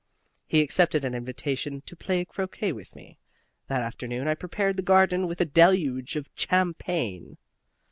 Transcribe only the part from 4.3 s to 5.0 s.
prepared the